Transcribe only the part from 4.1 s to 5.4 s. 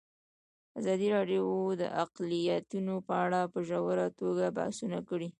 توګه بحثونه کړي.